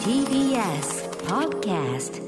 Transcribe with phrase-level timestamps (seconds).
[0.00, 0.88] TBS
[1.28, 2.24] Podcast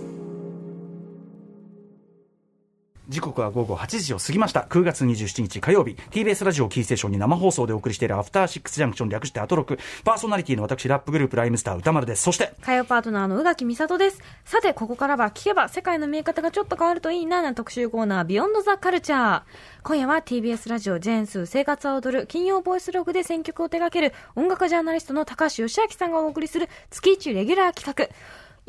[3.09, 14.21] 時刻は午後8時を過ぎました9月27日火曜日 TBS ラジオキーステーションに生放送でお送りしているアフターシックスジャンクション略してアトロクパーソナリティの私ラップグループライムスター歌丸ですそして火曜パートナーの宇垣美里です。
[14.45, 19.43] さて、ここからは聞けば世界の見え方がちょっと変わるといいなな特集コーナー、ビヨンドザカルチャー。
[19.83, 28.15] 今夜は TBS ラジオジェーンス生活を踊る金曜ボイスログで選曲を手掛ける音楽ジャーナリストの高橋義明さんがお送りする月一レギュラー企画。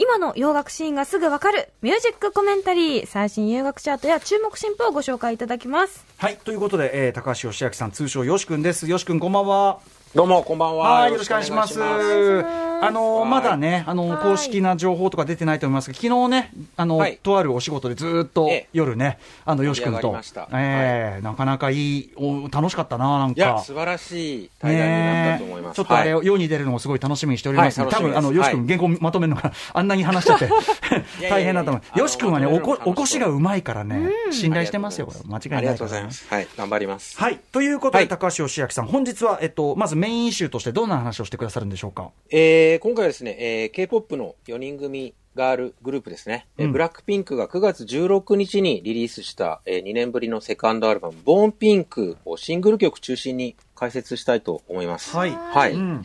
[0.01, 6.05] 今の洋楽シーンがすぐわかるミュージックコメンタリー最新洋楽チャートや注目新譜をご紹介いただきます。
[6.15, 9.79] はいということで、えー高橋義明さん通称よし君ですよし君こんばんは
[10.15, 11.01] どうも、こんばんは。
[11.01, 11.79] はい、よろしくお願いします。
[11.79, 13.29] あの、はい。
[13.29, 14.23] まだね、あの、はい。
[14.23, 17.19] 公式な情報とか出てないと思いますが、昨日ね、あの、はい。
[17.21, 18.67] とあるお仕事でずーっとええ。
[18.73, 20.19] 夜ね、あの、よし君と。
[20.51, 23.61] ええなかなかいい、お楽しかったな、なんいや、か。
[23.61, 25.75] 素晴らしい対談になったと思います。
[25.75, 26.25] ちょっとあれ、はい。
[26.25, 30.49] 世に出るのもすごい楽しみにしておりますので、はい多分、あの、よし君、原稿まとめるのがあんなに話してて、
[31.21, 31.99] いやいや 大変だと思う。
[31.99, 36.25] よし君はね、おこ、おこしがうまいからね、信頼してますよ、間違いないありがとうございます。
[36.29, 37.19] はい、頑張ります。
[37.19, 37.39] はい。
[37.51, 38.07] ということで、はい。
[38.07, 42.11] 高橋義明さん、本日は、えっと、まずメインイシューとしてどんな話をしてくださるんでしょうか？
[42.31, 46.47] えー今回はですね、えー K-POP の4人組ガールグループですね。
[46.57, 55.15] えーうんブラックピンクが9月16日にリリースした、え2年ぶりのセカンドアルバム、ボーンピンクをシングル曲中心に解説したいと思います。
[55.15, 55.73] はいはい。
[55.73, 56.03] うん。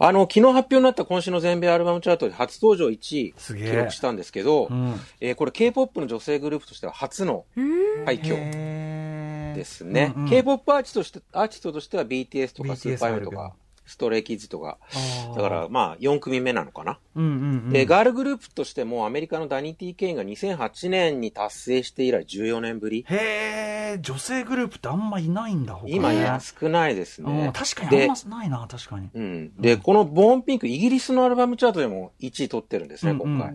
[0.00, 4.94] あの、昨日発表になった今週の全米アルバムチャートで初登場1位記録したんですけど、うん。
[5.20, 7.44] えーこれ K-POP の女性グループとしては初の
[8.04, 10.12] 快挙へーですね。
[10.16, 13.54] うんうん K-POP アーティストとしてアーティストとしては BTS とか BTS SuperM とか、
[13.88, 14.78] ストレイキッズとか、
[15.34, 16.98] だからまあ4組目なのかな。
[17.16, 17.34] うんうんう
[17.68, 17.70] ん。
[17.70, 23.06] で、ガールグループとしてもアメリカのダニティ・ケインが2008年に達成して以来14年ぶり。
[23.08, 27.50] へえ、女性グループってあんまいないんだ、今や少ないですうんね。
[27.54, 29.08] 確かにあんでまないな、確かに。
[29.14, 29.56] うん。
[29.56, 33.54] で、この Born Pink、イギリスのアルバムチャートでも1位取ってるんですね、今回。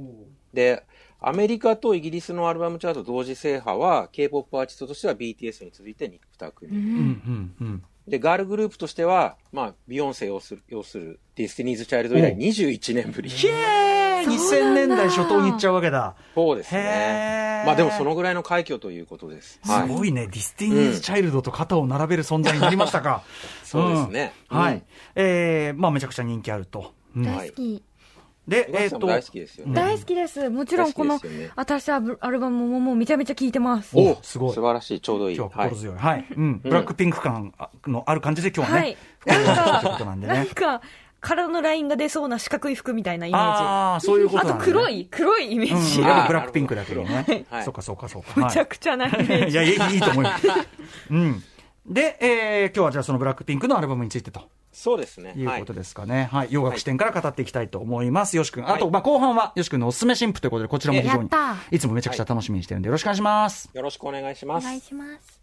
[0.51, 0.83] で、
[1.25, 6.71] アメリカとイギリスのアルバムチャート同時制覇は、K-POP アーティストとしては BTS に続いて 2, 組。
[6.71, 7.83] うんうんうん。
[8.09, 13.29] で、ガールグループとしては、まあ、ビヨンセ要する、要する、ディスティニーズ・チャイルド以来お21年ぶり。
[13.29, 16.13] へえ、2000年代初頭に行っちゃうわけだ。
[16.35, 17.63] そうですね。
[17.65, 19.61] まあでもそのぐらいの快挙ということです。
[19.63, 19.87] はい。
[19.87, 23.23] すごいね、ディスティニーズ・チャイルドと肩を並べる存在になりましたか。
[23.63, 24.83] そうですねうんはいうん。
[25.15, 26.91] えー、まあめちゃくちゃ人気あると。
[27.15, 27.83] 大好き。
[28.47, 29.73] で、ええっと、大好きですよね。
[29.73, 30.49] 大好きです。
[30.49, 31.99] もちろんこの新しいア
[32.29, 33.97] ルバムももうめちゃめちゃ聴いてます。
[33.97, 35.37] おすごい素晴らしい、ちょうどいい。
[35.37, 35.97] 今日ははい心強い。
[35.97, 36.25] はい。
[36.35, 36.59] うん。
[36.59, 37.53] ブラックピンク感
[37.87, 38.97] のある感じで今日ははねい。。
[39.25, 40.81] なんか、となんか、
[41.21, 43.63] 体のラインが出そうな四角い服みたいなイメージ。
[43.63, 46.01] ああ、そういうことなんだねあと黒い、黒いイメージ。
[46.01, 47.45] うん、ブラックピンクだけどね。
[47.49, 48.33] はいそうかそうかそうか。
[48.35, 49.51] むはいちゃくちゃなイメージ。
[49.53, 50.47] いや、いいいいと思います。
[51.09, 51.41] うん。
[51.85, 55.29] で、えー、今日はじゃあそのブラックピンクのアルバムについてとそうですね。
[55.29, 56.27] はいいうことですかね。
[56.31, 56.47] はい。
[56.49, 58.35] 洋楽視点から語っていきたいと思います。
[58.35, 58.63] よし君。
[58.63, 61.29] あと、はいまあ後半は、よし君のおすすめ新譜ということで、こちらも非常に
[61.71, 63.69] いつもめちゃくちゃ楽しみにしてるんで、よろしくお願いします。
[63.73, 64.87] よろしくお願いしまお願いす。
[64.87, 65.41] します。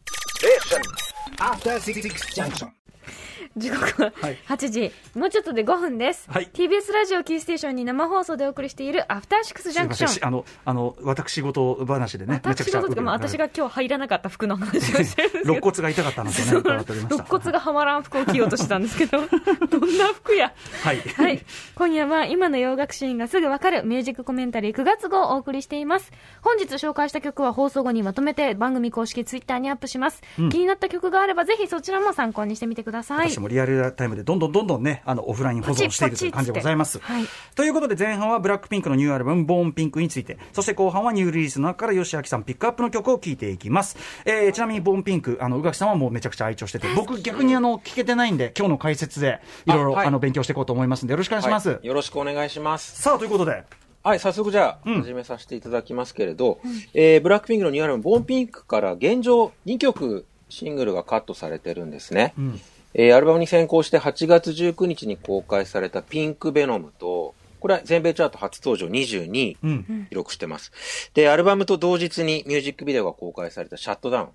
[3.56, 6.31] 時刻ははい8時、もうちょっとで5分です。
[6.31, 10.27] はい TBS ラジオキーステーションに生放送でお送りしているアフターシックスジャンクション。
[10.27, 12.41] あの、あの、私事話でね。
[12.44, 15.38] 私事とか、まあ、私が今日入らなかった服の話をしてるんですけど。
[15.55, 17.06] 肋骨が痛かったのとね。
[17.11, 19.19] 肋骨がはまらん服を着ようとしてたんですけど、
[19.67, 20.53] どんな服や。
[20.82, 21.00] はい。
[21.00, 21.44] はい。
[21.75, 26.12] 今夜は今の洋楽シーンがすぐわかるミュージックコメンタリー9月号をお送りしています。
[26.43, 30.22] 本日紹介した曲は放送後にまとめて番組公式ツイッターにアップします。
[30.37, 33.39] 気になった曲があればぜひそちらも参考にしてみてください。
[33.40, 36.98] 私もリアルタイムでどんどんどんどんね、あの、オフライン保存しているという感じでございます。
[36.98, 43.96] ポチポチっつってということで前半はブラックピンクのニューアルバム、ボーンピンクについて、そして後半はニューリリースの中から吉明さんピックアップの曲を聴いていきます。
[44.26, 51.70] えー、ちなみにボーンピンク、あの、宇垣さんはもうめちゃくちゃ愛聴してて、僕逆にあの、聞けてないんで、今日の解説でいろいろあの、勉強していこうと思いますんで、よろしくお願いします。
[51.70, 53.00] はいよろしくお願いします。
[53.00, 53.64] さあ、ということで、
[54.02, 56.60] はい、早速じゃあ、うん始めさせていただきますけれど、
[56.94, 62.34] えーブラックピンクのニューアルバム、ボーンピンクから現状2曲シングルがカットされてるんですね。
[62.38, 62.60] ん
[62.94, 70.06] えーアルバムに先行して8月19日に公開されたピンクベノムと、これは全米チャート初登場22位うん。
[70.08, 70.72] 記録してます。
[71.14, 74.28] で、アルバムと同日にミュージックビデオが公開されたシャットダウン。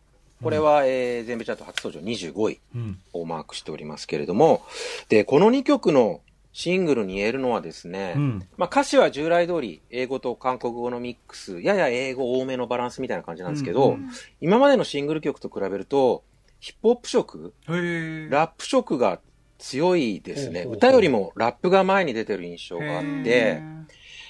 [0.44, 3.00] これは、えー全米チャート初登場25位うん。
[3.14, 4.64] をマークしておりますけれども、
[5.10, 6.22] で、この2曲の
[6.54, 13.98] シングルに言えるのはですね、うんまあ歌詞は従来通り英語と韓国語のミックス、やや英語多めのバランスみたいな感じなんですけど、うんう
[14.40, 16.24] 今までのシングル曲と比べると、
[16.66, 18.32] ヒップホップ色、へー。
[18.32, 19.20] ラップ色が
[19.60, 20.64] 強いですね。
[20.64, 23.62] 歌よりもラップが前に出てる印象があって、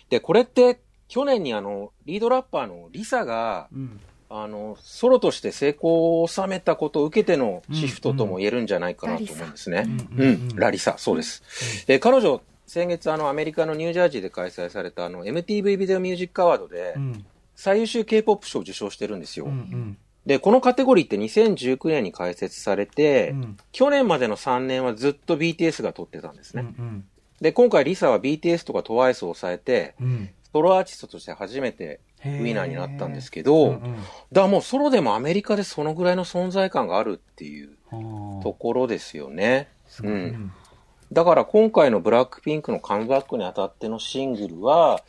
[0.10, 4.02] で、これって去年にあの、リードラッパーのリサが、うん。
[4.28, 9.86] あの、ソロとして成功を収めたことを受けてのシフトとも言えるんじゃないかなと思うんですね。
[9.88, 10.22] うん。
[10.22, 11.88] うん、ラリサ、そうです。
[11.88, 17.26] で、彼女、先月あのアメリカのニュージャージーで開催されたあの MTV ビデオミュージックアワードでうん。
[17.56, 19.46] 最優秀 K-POP 賞を受賞してるんですよ。
[19.46, 23.58] うんうんで、このカテゴリーって2019年に開設されて、うん。
[23.72, 26.74] 去年までの3年はずっと BTS が取ってたんですうんね。
[26.78, 27.06] うん。
[27.42, 30.30] で、今回リサは BTS とか TWICE を抑えて、うん。
[30.52, 33.80] ソロアーティストとして初めてウィナーになったんですけど、うんうん。
[33.82, 37.76] だからもうソロでもアメリカでそのぐらいの存在感があるっていう
[38.42, 39.68] ところですよね。
[40.02, 40.08] う。
[40.08, 40.16] うん。
[40.28, 40.52] ん
[41.12, 45.04] だから今回のブラックピンクのカムバックにあたってのシングルは、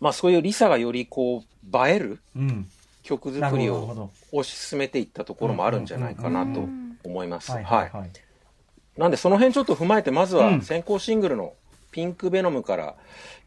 [0.00, 2.68] まあそういうリサがよりこう映えるうん
[3.02, 6.68] 曲作りを推し進めていったところもあるんじゃないかなと
[7.04, 7.52] 思います。
[7.52, 9.00] はい。
[9.00, 11.54] なんでその辺ちょっと踏まえて、まずうんは先行シングルの
[11.90, 12.94] ピンクベノムから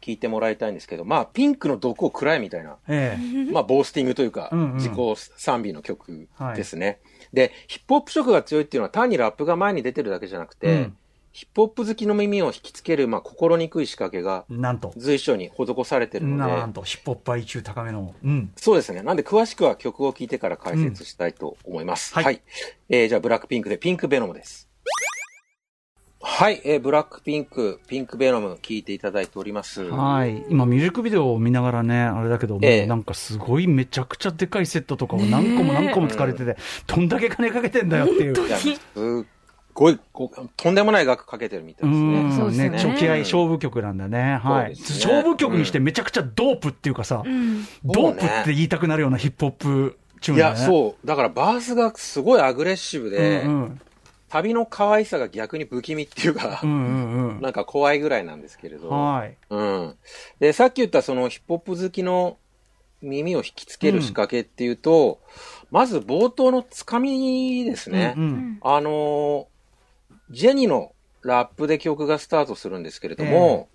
[0.00, 4.76] 聞いてもらいたいんですけど、まあピンクの毒を食らえみたいな、ええまあボースティングというかうんうん。
[4.76, 4.94] 自己
[5.36, 7.00] 賛美の曲ですね。
[7.32, 10.96] で、ヒップホップ色が強いっていうのは単にラップが前に出てるだけじゃなくて、うん
[11.34, 19.02] ヒップホップ好きの耳を引きつける、まあ心にくい仕掛けがなんと随所に施されてるので、なんとヒップホップ IQ 高めのうんそうですね。
[19.02, 22.14] なんで詳しくは曲を聴いてから解説したいと思います。
[22.16, 22.40] うんはい
[22.88, 24.70] えーじゃあブラックピンクでピンクベノムです。
[26.20, 29.82] はい、えーブラックピンク、ピンクベノム聴いていただいております。
[29.90, 30.44] はい。
[30.48, 39.26] 今、ミュージックビデオを見ながらね、あれだけど、もええうなんかすごいめちゃくちゃでかいセットとかを何個も何個も使われてて、どんだけ金かけてんだよっていう。
[39.74, 42.22] ごいこう、とんでもない額かけてるみたういですね。
[42.28, 44.36] んそうですよねね、ちょ気合い勝負曲なんだね。
[44.42, 44.76] はい。
[44.78, 47.64] 勝負曲にしてめちゃくちゃドープっていうかさ、うん。
[47.84, 50.66] ドープって言いたくなるようなヒップホップチューンいや、だね。
[50.66, 51.06] そう。
[51.06, 53.80] だからバースがすごいアグレッシブで、うんうん。
[54.30, 58.82] 旅の可愛さが逆に不気味っていうか、うんうん なんか怖いぐらいなんですけれうん。
[58.82, 58.88] ど。
[58.90, 59.36] はい。
[59.50, 59.94] うん。
[60.40, 62.36] で、さっき言ったそのヒップホップ好きの
[63.02, 65.20] 耳を引きつける仕掛けっていうと、
[65.70, 68.14] まず冒頭のつかみですね。
[68.16, 69.53] うんうんあのー
[70.30, 70.92] ジェニーの
[71.22, 73.68] ラップで曲がスタートするんですけれども、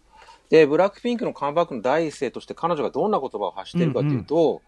[0.50, 4.62] で、ブラックピンクのカムバックの第一声として彼女がどんな言葉を発しているかというと、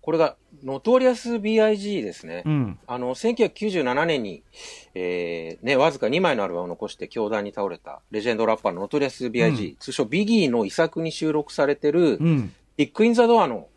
[0.00, 2.42] これがノトリアス BIG ですね。
[2.44, 2.78] うん。
[2.88, 4.42] あの、1997年に、
[4.96, 12.52] えー、ね、わずか2枚のアルバムを残して凶弾に倒れたレジェンドラッパーのノトリアス BIG、通称ビギーの遺作に収録されてる、うん。
[12.76, 13.68] キックインザドアの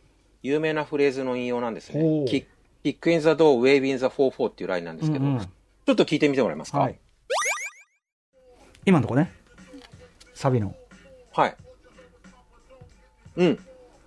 [0.42, 1.92] 有名なフレーズの引用なんです。
[1.96, 2.48] ねキ
[2.84, 5.48] ックインザドア、ウェイビンザ44っていうラインなんですけど、うんうん
[5.86, 6.80] ちょっと聞いてみてもらえますか？
[6.80, 6.96] ははいい。。
[8.86, 9.32] 今のとこね。
[10.34, 10.76] サビの。
[13.38, 13.60] うん。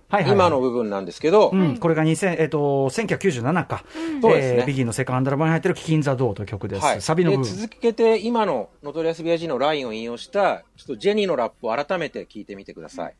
[0.09, 0.31] はいはい。
[0.31, 3.83] 今の部分なんですけど、うん、これが2000、えっ、と、1997か。
[4.21, 6.85] そうですねえービギーのセカンドアルバムに入ってる Kick in the Door という曲です。
[6.85, 7.01] はい。
[7.01, 7.43] サビの部分。
[7.43, 13.15] で続けて、今のノトリアス BIG のラインを引用した、ちょっとジェニーのラップを改めて聞いてみてください。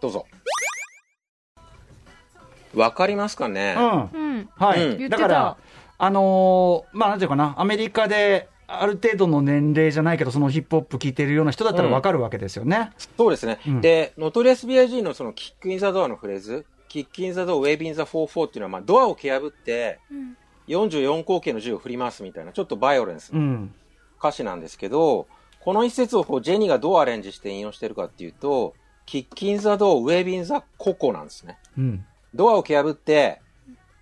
[0.00, 0.26] どうぞ。
[2.74, 4.20] わかりますかね、うん。
[4.20, 4.48] うん。
[4.56, 4.88] はい。
[4.88, 5.56] うん言ってただから、
[5.98, 8.48] あのーまあ、なんていうかな、アメリカで、
[8.82, 12.90] ある程度の年齢じゃないけど、そのヒップホップ聴いてるような人だったらわかるわけですよね。
[13.16, 13.58] そうですね。
[13.66, 20.36] うんで、ノトリアス BIG のそのキックインザドアのフレーズ、キックインザドア、ウェイビンザ44っていうのは、まあ、ドアを蹴破って、うん
[20.68, 23.36] 44口径の銃を振り回すみたいな、ちょっとバイオレンスう。
[23.36, 23.74] なん
[24.18, 25.26] 歌詞なんですけど、
[25.60, 28.74] この一節をこうジェニーがどうアレンジして引用してるかっていうと、
[29.04, 31.58] kick in the door、waving the Coco なんですね。
[31.76, 32.06] うん。
[32.34, 33.42] ドアを蹴破って、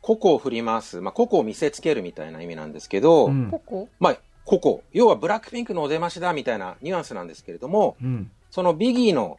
[0.01, 1.01] ココを振り回す。
[1.01, 3.53] まあ、ココを見せつけるみたいな意味なんですけど、うん
[3.99, 4.83] まあ、ココ。
[4.93, 8.31] 要はブラックピンクのお出ましだみたいなニュアンスなんですけれども、うん。
[8.51, 9.39] そのビギーの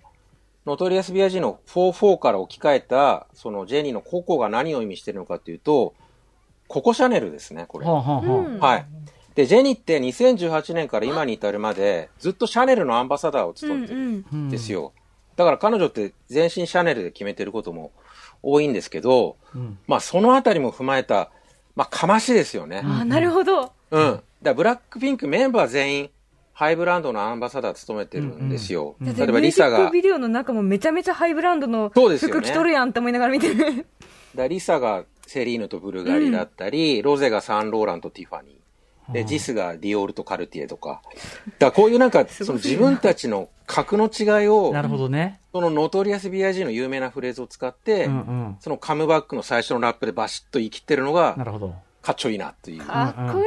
[0.66, 5.94] ノトリアス BIG の44から置き換えた、そのジェニーのココが何を意味してるのかっていうと、
[6.68, 7.86] ココシャネルですね、これ。
[7.86, 8.86] はあ、はあはい。
[9.36, 14.26] で、ジェニーって2018年から今に至るまで、ずっとシャネルのアンバサダーをうん務めてるんうん。
[14.26, 14.94] あ、うんですよ。
[15.36, 17.92] だから彼女って全身シャネルで決めてることも
[18.44, 21.32] 多いんですけど、うんまあそのあたりも踏まえた、
[21.76, 22.82] まあかましですよね。
[22.86, 23.74] あ、なるほど。
[23.92, 24.24] うん。
[24.44, 26.10] だブラックピンクメンバー全員、
[26.52, 28.96] ハイブランドのアンバサダー務めてるんですよ。
[29.00, 33.86] うんうん例えばリサがビデオの中もめちゃめちゃハイブランドのそうですよね服着とるやんって思いながら見てる。
[34.36, 39.14] だリサがセリーヌとブルガリだったり、ロゼがサンローランとティファニー。
[39.14, 41.02] で、ジスがディオールとカルティエとか。
[41.60, 45.40] だこういうなんか、その自分たちの格の違いをな、るほどね。
[45.52, 48.58] そのノトリアス BIG の有名なフレーズを使って、うんうん。
[48.60, 51.76] そのカムバックの最初のラップでバシッと言い切ってるのがな、るほど。
[52.02, 53.46] かっちょいいなっていう、かっこいい。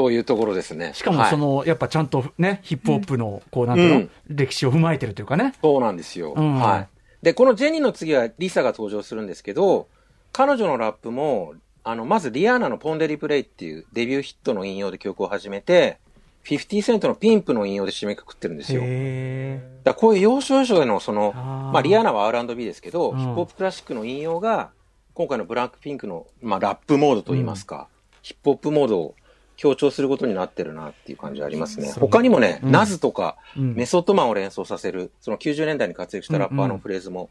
[0.00, 0.92] そういうところですね。
[0.94, 5.52] しかもはいその、やっぱちゃんとね、ヒップホップの、こう、なんていうの、歴史を踏まえてるというかね。
[5.60, 6.32] そうなんですよ。
[6.34, 6.88] うんはい。
[7.22, 9.88] で、このジェニーの次はリサが登場するんですけど、
[10.32, 11.52] 彼女のラップも、
[11.84, 15.98] あの、まずリアーナの Pon de Replay っていうデビューヒットの引用で曲を始めて、
[16.44, 18.80] 50セントのピンプの引用で締めくくってるんですよ。
[18.80, 24.70] だかへらこういう要所要所でのその、あーまあリアーナは R&B ですけど、うんヒップホップクラシックの引用が、
[25.12, 27.88] 今回のブラックピンクの、まあラップモードといいますか、
[28.22, 29.14] ヒップホップモードを
[29.60, 31.92] 強調することになってるなっていう感じありますね。
[31.92, 37.28] 他にもね、うんナズとか、うんメソッドマンを連想させる、その90年代に活躍したラッパーのフレーズも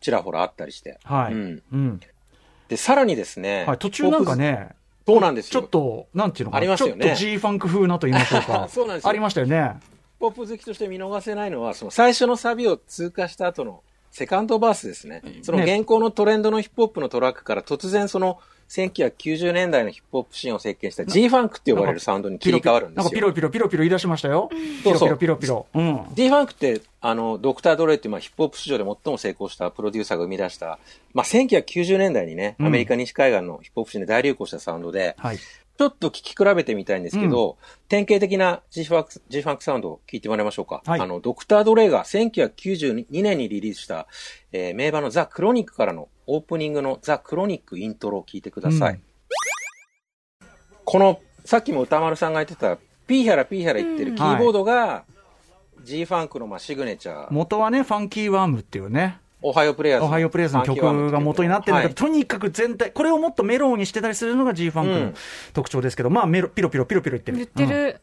[0.00, 1.00] ちらほらあったりして。
[1.02, 1.32] はい。
[1.32, 2.00] うんうん。
[2.68, 4.68] で、さらにですね、はい、途中なんかね、
[5.04, 5.66] そうなんですちょよ。
[5.66, 8.68] っと、なんていうのかな、ありましたよねちょっと G ファンク風なと言いましょうか。
[8.70, 9.72] そうなんですよありましたよね。
[10.20, 15.22] ポップ好きとして見逃せないのは、その最初のサビを通過した後のセカンドバースですね。
[15.42, 18.38] その現行のトレンドのヒップホップのトラックから突然その
[18.74, 23.20] 1990年代のヒップホップシーンを席巻した G ファンクって呼ばれるサウンドに切り替わるんでなんかすよ。
[23.20, 24.48] ピロピロピロピロ言い出しましたよ。
[24.50, 25.80] ピそうそうロピロピロピロ。
[25.80, 26.14] うん。
[26.14, 30.78] G ファンクって、あの、ドクター・ドレイっていう、まあ、ヒップホップ史上で最も成功したプロデューサーが生み出した、
[31.12, 35.38] まあ、1990年代にね、うんアメリカ西海岸のヒップホップ史で大流行したサウンドで、はい。
[35.76, 40.82] ちょっと聞き比べてみたいんですけど、典型的な G ファンク、G ファンクサウンドを聞いてもらいましょうか。
[40.86, 41.00] はい。
[41.00, 44.06] あの、ドクター・ドレイが1992年にリリースした、
[44.52, 48.94] えー名盤のザ・クロニックからのオープニングのザ・クロニックイントロを聞いてください。
[48.94, 49.02] うん。
[50.84, 52.76] この、さっきも歌丸さんが言ってた、
[53.06, 55.04] ピーヒャラピーヒャラ言ってるキーボードが、
[55.82, 65.14] G ファンクのまあシグネチャー、元はね、ファンキーワームっていうね、オハイオプレイヤーズオハイオプレイヤーズの曲が元になってるんだけど、はいとにかく全体、これをもっとメロウにしてたりするのが G ファンクのうん
[65.52, 67.36] 特徴ですけど、まあメロ、ピロピロピロピロ言ってる。
[67.36, 68.00] 言ってる。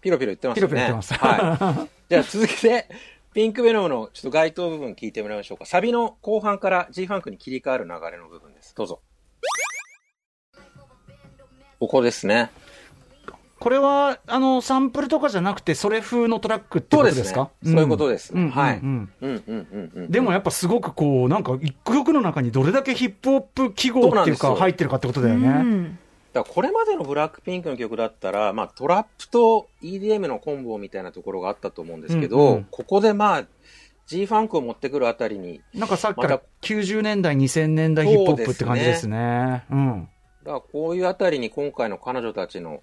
[0.00, 0.74] ピロピロ言ってますよね。
[0.74, 1.88] ピロピロ言ってますはい。
[2.08, 2.88] じゃあ続けて、
[3.34, 5.66] ピンクベノムのちょっと該当部分聞いてもらいましょうか。
[5.66, 8.72] サビの後半から G ファンクに切り替わる流れの部分です。
[8.76, 9.02] どうぞ。
[11.80, 12.50] ここですね。
[13.58, 17.50] これは、あの、サンプルとかじゃなくて、それ風のトラックってことですか？
[17.62, 17.72] そうですね。
[17.72, 18.36] そういうことです。
[18.36, 19.10] んはいうん。
[19.22, 20.10] うんうんうんうんうん。
[20.10, 25.48] でもやっぱすごくこう、なんか一曲の中にどれだけヒップホップ記号っていうか入ってるかってことだようね。
[25.48, 25.98] ん。
[26.34, 33.44] だからこれまでのブラックピンクの曲だったら、まあトラップと EDM のコンボみたいなところがあったと思うんですけど、うんうんここでまあ
[34.06, 39.64] G ファンクを持ってくるあたりに、なんかさっきからまた90年代、2000年代ヒップホップって感じですね。
[39.70, 40.08] うん。
[40.46, 42.80] だからこういうあたりに今回の彼女たちの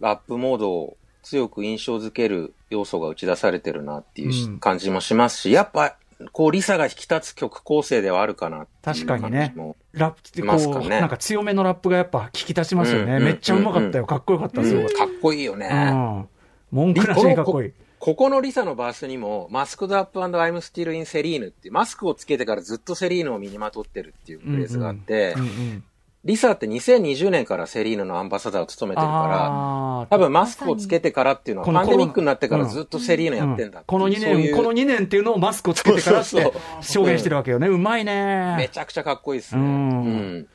[0.00, 5.96] ラップモードを強く印象づける要素が打ち出されてるなっていう感じもしますし、やっぱ、
[6.32, 9.54] こう、リサが引き立つ曲構成ではあるかな確かにね
[9.92, 13.16] ラップってこう、かねなんか強めのラップがやっぱ聞き立ちますよね。
[13.16, 14.04] うんめっちゃうまかったよ。
[14.04, 14.82] うんかっこよかった、すごい。
[14.82, 15.68] うんかっこいいよね。
[15.68, 16.28] うん。
[16.70, 17.72] 文句なしにかっこいい。
[17.98, 25.84] ここのリサのバースにも、マスクドアップ &I'm still in セリーヌっていう、マスクをつけてからずっとセリーヌを身にまとってるっていうフレーズがあって、うんうん
[26.26, 33.86] リサって2020年からセリーヌのアンバサダーを務めてるから、多分マスクをつけてからっていうのはこのパンデミックになってからずっとセリーヌやってんだって。
[33.86, 34.56] この2年、そういう。
[34.56, 36.52] この2年っていうのをマスクをつけてからってそうそう
[36.82, 37.68] 証言してるわけよね。
[37.68, 38.68] うまいめね。
[38.72, 39.62] ちゃくちゃかっこいいですね。
[39.62, 40.38] ううん。
[40.40, 40.48] ん。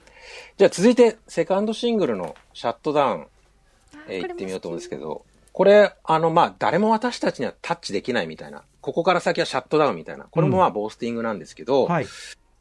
[0.58, 3.28] じゃあ続いて、セカンドシングルのシャットダウン、
[4.10, 5.24] え行ってみようと思うんですけど、
[5.54, 12.06] これ、あの、まあ、誰も私たちにはタッチできないみたいな、ここから先はシャットダウンみたいな、これもまあ、ボースティングなんですけど、はい。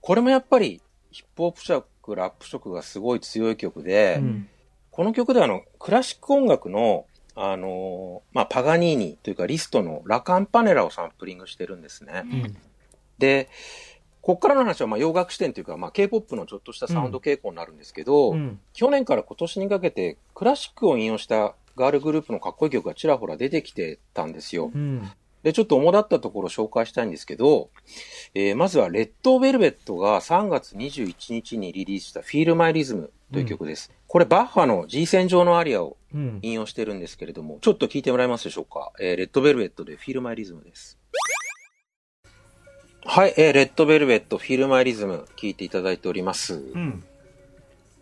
[0.01, 4.49] これもやっぱり、ヒップホップ色、ラップ色がすごい強い曲で、うん。
[4.91, 12.23] この曲ではあの、クラシック音楽の、あのーまあ、パガニーニというかリストのラカンパネラをサンプリングしてるんですね。
[12.25, 12.57] うん。
[13.19, 13.49] で、
[14.21, 18.61] こっからの話はまあ洋楽視点というか、まあ、K-POP のちょっとしたサウンド傾向になるんですけど、うん。
[18.73, 24.71] 去年から今年にかけてクラシックを引用したガールグループのかっこいい曲がちらほら出てきてたんですよ。
[24.75, 25.11] うん
[25.43, 27.71] で、ちょっと主だったところを紹介したいんですけど、
[28.35, 33.91] えーまずはレッドベルベットが3月21日にリリースした Feel My Rhythm という曲です。
[34.07, 38.93] これバッハの G 線上のアリアをうん引用してるんですけれども、ちょっと聞いてもらえますでしょうか？
[39.01, 40.99] えーレッドベルベットで Feel My Rhythm です。
[43.05, 46.55] はい、えーレッドベルベット Feel My Rhythm 聞いていただいております。
[46.55, 47.05] うん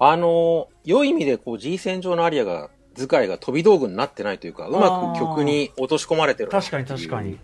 [0.00, 7.38] あのー良い意味でこう G 線上のアリアが、使いが飛び道具になってないというか、うまく曲に落とし込まれてるな確かに確かに。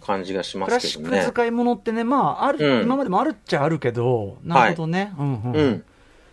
[0.00, 1.30] 感じがしまクラシックすけどね。
[1.30, 5.12] 使い物ってね、まあ、ある、うん今までもあるっちゃあるけど、なるほどね。
[5.18, 5.52] うんうん。
[5.52, 5.84] うん。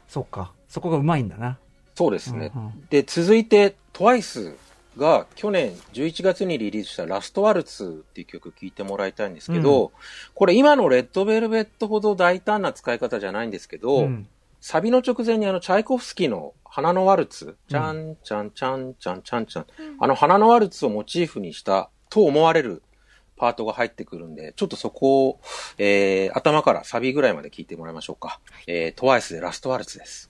[0.08, 0.52] そっか。
[0.70, 1.58] そこがうまいんだな。
[1.96, 2.52] そうですね。
[2.56, 4.56] うんうんで、続いて、TWICE
[4.98, 9.92] が去年11月にリリースしたラストワルツっていう曲聴いてもらいたいんですけど、
[10.34, 14.28] これ今のレッドベルベットほど大胆な使い方じゃないんですけど、うん
[14.68, 19.66] サビの直前にあの、チャイコフスキーの花のワルツ、チャンチャンチャンチャンチャンチャン、
[19.98, 22.84] あの花のワルツをモチーフにしたと思われる
[23.38, 25.40] パートが入ってくるんで、ちょっとそこを、
[25.78, 28.42] えー、頭からサビぐらいまで聞いてもらいましょうか。
[28.68, 30.30] えー、トワイスでラストワルツです。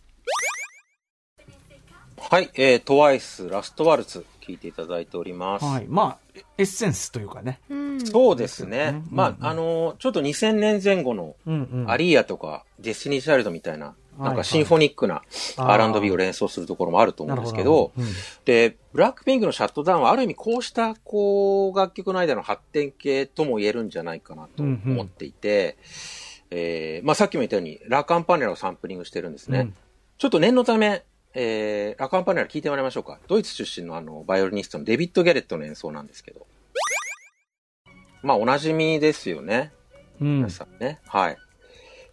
[2.20, 5.66] はい、えー、トワイスラストワルツ聞いていただいております。
[5.66, 5.86] はい。
[5.88, 7.60] まあ、エッセンスというかね。
[7.70, 9.02] うんそうですね。
[9.10, 11.36] まあ、うんうんあのーちょっと2000年前後の。
[11.88, 15.22] アリーアとか、デスティニー・チャイルドみたいな、なんはいかシンフォニックな
[15.58, 25.78] R&B を連想するところもあると思うんですけど、どなるで、ブラックピンクの Shut Down はある意味こうした、こう、楽曲の間の発展系とも言えるんじゃないかなと思っていて、
[26.50, 29.60] えーまあさっきも言ったように、ラカンパネラをサンプリングしてるんですね。
[29.60, 29.74] うん
[30.18, 31.04] ちょっと念のため、
[31.36, 33.20] えー、ラカンパネラ聞いてもらいましょうか。
[33.28, 36.48] ドイツ出身のあの、バイオリニストのデビッド・ギャレットの演奏なんですけど。
[38.24, 39.72] まあ、おなじみですよね。
[40.20, 40.50] うん皆。
[40.50, 41.00] さんね。
[41.06, 41.38] はい。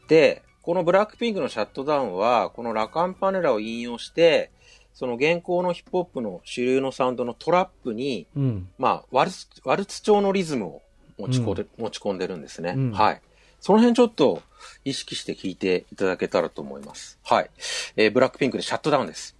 [0.08, 4.50] で、このブラックピンクのシャットダウンは、このラカンパネラを引用して、
[4.94, 8.68] その現行のヒップホップの主流のサウンドのトラップに、うん。
[8.78, 10.83] まあ、ワルツ、ワルツ調のリズムを
[11.18, 12.73] 持ち込んで、持ち込んでるんですね。
[12.75, 13.21] うんはい。
[13.61, 14.42] その辺ちょっと
[14.85, 17.18] 意識して聞いていただけたらと思います。
[17.25, 17.50] はい。
[17.97, 19.37] えーブラックピンクでシャットダウンです。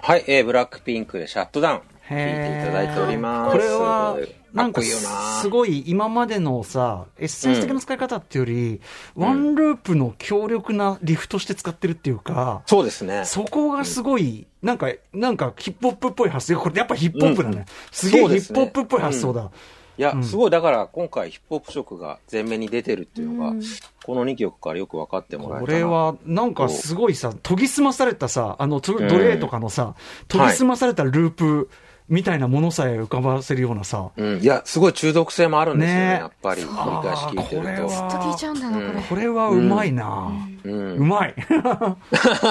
[0.00, 1.78] はい、えーブラックピンクでシャットダウン。
[1.78, 3.52] 聞いていただいております。
[3.52, 8.80] これはかなんかすごい今までのさエッセンス的な使い方っていうより、
[9.14, 13.24] ワンループの強力なリフとして使ってるっていうか、そうですね。
[13.24, 16.58] そこがすごい、なんか、なんかヒップホップっぽい発想。
[16.58, 17.56] これやっぱヒップホップだね。
[17.58, 19.50] うんすげえヒップホップっぽい発想だ。
[19.98, 23.62] いや、うんすごい、だから今回ヒップホップ色が前面に出てるっていうのが、うん
[24.04, 25.66] この2曲からよく分かってもらえたな。
[25.66, 29.96] これは、なんかすごいさ、研ぎ澄まされたさ、あの、ドレーとかのさ、
[30.28, 31.68] 研ぎ澄まされたループ
[32.08, 36.62] みたいなものさえ浮かばせるようなさ、うん、いや、すごい中毒性もあるんですよね、ねやっぱり。
[36.62, 37.88] 繰り返し聞いてると。
[37.88, 39.02] ずっと聞いちゃうんだな、これ。
[39.02, 40.32] これはうまいな、
[40.64, 40.70] う。
[40.70, 41.34] うんまい。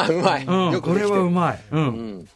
[0.09, 0.45] うまい。
[0.45, 1.59] うん、これはうまい。
[1.71, 1.75] う。
[1.75, 1.85] うん
[2.19, 2.29] ん。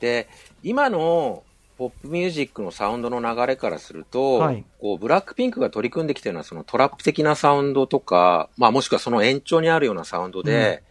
[0.00, 0.28] で、
[0.62, 1.42] 今の
[1.76, 10.82] ポップミュージックのサウンドの流れからすると、はいこう、ブラックピンクが取り組んできてるのはそのトラップ的なサウンドとか、まあもしくはその延長にあるようなサウンドで、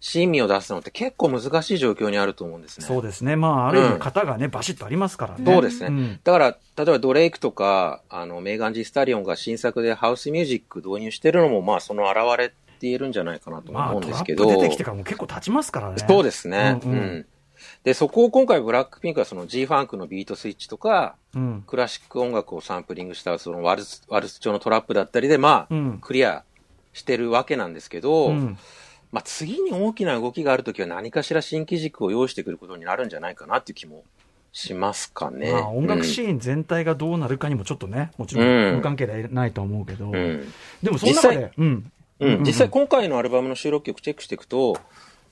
[0.00, 2.86] 新味を出すのって結構難しい状況にあると思うんですね。
[2.86, 3.36] そうですね。
[3.36, 5.44] まあ、ある意味型がね、バシッとありますからね。
[5.44, 5.90] そうですね。
[5.90, 14.44] んだから、例えばドレイクとか、あの、メーガン・ジ・スタリオンが新作でハウスミュージック導入してるのも、まあ、その表れって言えるんじゃないかなとまあ、思うんトですけど。
[14.44, 15.96] ラップ出てきてからもう結構経ちますからね。
[16.08, 16.80] そうですね。
[16.82, 17.26] ううんん、うん
[17.84, 21.64] で、そこを今回ブラックピンクはその G ファンクのビートスイッチとか、うん。
[21.66, 26.44] クラシック音楽をサンプリングしたそのワルツ、ワルツ調のトラップだったりで、まあ、うんクリア
[26.92, 28.58] してるわけなんですけど、うん。
[29.12, 34.04] まあ、次に大きな動きがあるときは何かしら新機軸を用意してくることになるんじゃないかなっていう気も
[34.52, 35.52] しますかね。
[35.52, 38.76] まあ、音楽シーン全体がどうなるかにもちょっとね、もちろん。
[38.76, 40.14] 無関係ではないと思うけど、うん。
[40.14, 40.52] うん
[40.82, 41.92] でもその中で、うん。
[42.20, 44.76] うん、実際今回のアルバムの収録曲チェックしていくと、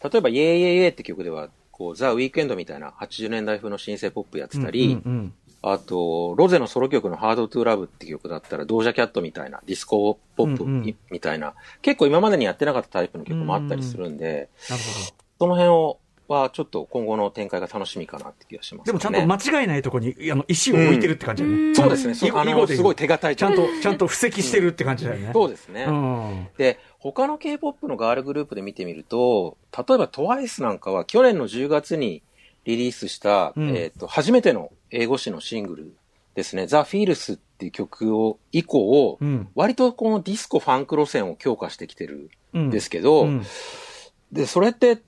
[0.03, 15.15] 例えば、 Yeah Yeah Yeah って曲では、こう、ザ・ウィークエンドみたいな80年代風のシンセポップやってたり、うんうんあと、ロゼのソロ曲の Hard to Love って曲だったら、ドージャキャットみたいな、ディスコポップうんうんみみたいな、結構今までにやってなかったタイプの曲もあったりするんで、なるほど。
[15.41, 18.91] その辺を、はちょっと今後の展開が楽しみかなって気がします、ね。
[18.91, 21.75] でもちゃんと間違いないところに、あの、石を置いてるって感じだよね。
[21.75, 22.15] そうですね。
[22.15, 25.31] そうあの、すごい手堅いちゃんと、ちゃんと布石してるって感じだよね。
[25.35, 25.85] そうですね。
[25.89, 26.49] うん。
[26.59, 32.23] で、他の K-POP のガールグループで見てみると、例えば TWICE なんかは去年の10月に
[32.65, 35.97] リリースした、うんえっ、と、初めての英語詞のシングル
[36.35, 39.49] ですね、 The Feels っていう曲を、以降、うん。
[39.55, 43.43] 割とこのディスコファンク路線を強化してきてるうんんですけど、うん。
[44.31, 44.99] で、それって、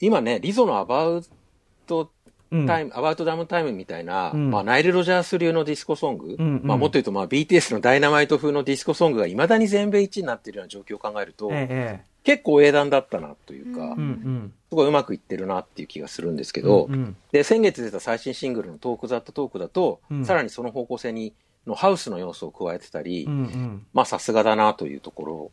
[0.00, 2.10] 今ね、リゾの About
[2.50, 2.66] うん。
[2.66, 4.50] Time、About Damn Time みたいな、うん。
[4.50, 6.60] まあ、ナイル・ロジャース流のディスコソング、うんうん。
[6.64, 13.86] まあ、もっと言うと、まあ、BTS のダイナマイト風のディスコソングが未だに全米一になっているような状況を考えると、ええ結構英断だったなというか、ええ。
[13.86, 14.52] うんうん。
[14.68, 21.32] すごいうまくいってるなっていう気がするんですけど、うんうんで、先月出た最新シングルの Talk that Talk だと、うんさらにその方向性に、
[21.66, 23.86] のハウスの要素を加えてたり、うんうん。
[23.92, 25.50] まあさすがだなというところ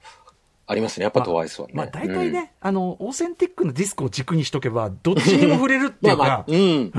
[0.69, 1.03] ありますね。
[1.03, 1.73] やっぱトワイスはね。
[1.75, 6.91] まあ大体ね、うんあの、オーセンティックなディスコを軸にしとけば、どっちにも触れるっていうか まあまあ、、うん。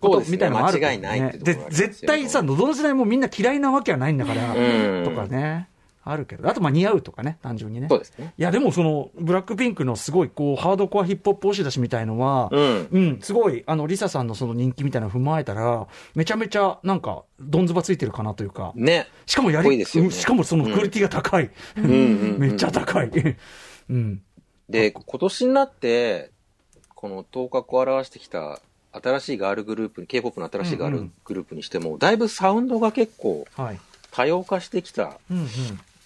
[0.00, 5.68] こ とそうですねみたいなのもある間違いないって絶対さ、どの時代もみんな嫌いなわけはないんだから、うんとかね、
[6.10, 7.88] あるけど、あとまあ似合うとかね、単純にね。
[7.88, 8.32] そうですね。
[8.38, 12.88] いや、でもその、ブラックピンクのすごい、こう、ハードコアヒップホップ押し出しみたいのは、うん。
[12.90, 19.06] うん、すごい、あの、リサさんのその人気みたいなの踏まえたら、めちゃめちゃ、なんか、どんずばついてるかなというか、ね。
[19.26, 21.50] しかもやり、いいですよねうんしかもそのクオリティが高い。
[21.76, 21.94] うんうんう
[22.36, 23.10] ん めっちゃ高い。
[23.90, 24.22] うん。
[24.68, 26.30] で、今年になって、
[26.94, 28.60] この頭角を表してきた
[28.92, 33.80] 新しいガールグループに、K-POP の新しいガールうんうんグループにしても、だいぶサウンドが結構はい。
[34.10, 35.46] 多様化してきたうんうん。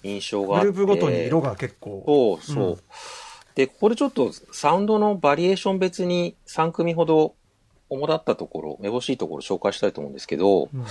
[0.03, 0.71] 印象があって。
[0.71, 2.39] グループごとに色が結構。
[2.45, 2.69] そうそう。
[2.69, 2.77] うん
[3.55, 7.35] で、ここでちょっとサウンドのバリエーション別に3組ほど
[7.89, 10.85] 主だったところ、めぼしいところを紹介したいと思うんですけど、うん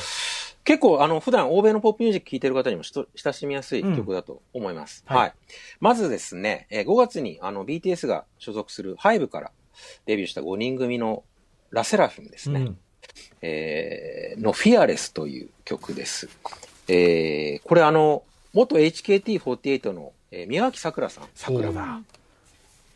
[0.64, 5.04] 結構あの普段欧米のポップミュージック聴いてる方にも親しみやすい曲だと思います。
[5.10, 5.34] うんはいはい。
[5.80, 9.50] まずですね、えー5月にあの BTS が所属する HYBE から
[10.06, 11.24] デビューした5人組の
[11.70, 12.60] ラセラフィムですね。
[12.60, 12.78] うん
[13.42, 16.28] えーのフィアレスという曲です。
[16.86, 18.22] えーこれあの、
[18.52, 22.00] 元 HKT48 の、えー宮脇さくらさん、そうだ。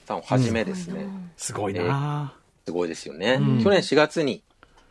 [0.06, 3.38] さんをはじめですね、すごいなすごいですよね。
[3.40, 4.42] うん去年4月に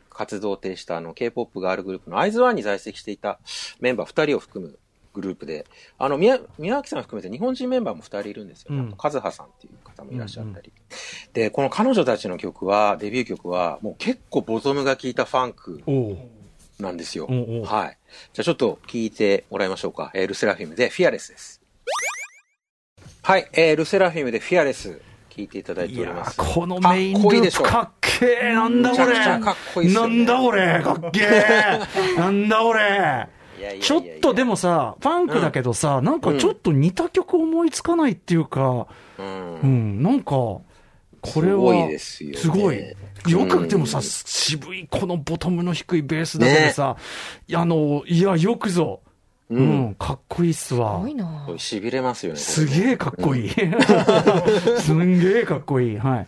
[0.10, 3.40] 活動を停止したあの K-POP ガールグループのアイズワンに在籍していた
[3.82, 4.80] メンバー2人を含む
[5.14, 5.66] グループで、
[5.98, 8.68] あの、宮宮脇さん含めて日本人メンバーも2人いるんですよ。
[8.72, 10.72] うんカズハさんっていう方もいらっしゃったり。
[11.34, 15.82] で、この彼女たちの曲は、デビュー曲は、もう結構ボトムが効いたファンク
[16.80, 17.28] なんですよ。
[17.30, 17.66] おうおう。
[17.66, 17.98] はい。
[18.34, 20.12] じゃあちょっと聞いてもらいましょうか。
[20.14, 21.62] えールセラフィムでフィアレスです。
[23.22, 26.40] はい、えールセラフィムでフィアレス、聞いていただいております。
[26.40, 29.94] ーこのメインループかっこいいでしょかっけえなんだこれかっこいいね。
[29.94, 31.80] なんだこれかっけえ
[32.18, 33.28] なんだこれ
[33.82, 39.60] ちょっとでもさ、ファンクだけどさ、なんかちょっと似た曲思いつかないっていうか、うん。
[39.62, 40.60] うん、なんか、
[41.26, 42.78] これは、すごいですよねすごい。
[43.28, 46.98] ようんくでもさ、渋いこのボトムの低いベースだけでさ、
[47.48, 49.02] いやあの、いや、よくぞ、
[49.50, 51.08] う、うんんかっこいいっすわすご。
[51.08, 52.40] いなしびれますよね。
[52.40, 53.50] すげえかっこいい。
[54.82, 55.98] すんげえかっこいい。
[55.98, 56.28] はい。